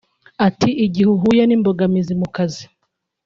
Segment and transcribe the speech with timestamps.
[0.47, 2.63] Ati “Igihe uhuye n’imbogamizi mu kazi